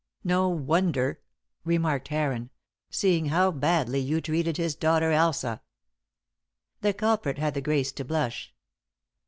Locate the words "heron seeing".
2.07-3.27